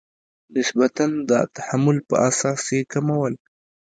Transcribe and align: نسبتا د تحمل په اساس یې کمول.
نسبتا 0.55 1.05
د 1.29 1.31
تحمل 1.55 1.97
په 2.09 2.15
اساس 2.29 2.61
یې 2.75 2.81
کمول. 2.91 3.33